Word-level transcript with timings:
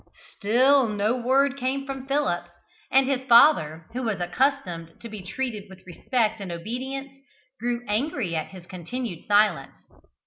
Still 0.37 0.89
no 0.89 1.15
word 1.15 1.57
came 1.57 1.85
from 1.85 2.07
Philip, 2.07 2.47
and 2.89 3.05
his 3.05 3.21
father, 3.29 3.85
who 3.93 4.01
was 4.01 4.19
accustomed 4.19 4.93
to 4.99 5.07
be 5.09 5.21
treated 5.21 5.69
with 5.69 5.85
respect 5.85 6.41
and 6.41 6.51
obedience, 6.51 7.13
grew 7.59 7.85
angry 7.87 8.35
at 8.35 8.47
his 8.47 8.65
continued 8.65 9.27
silence. 9.27 9.75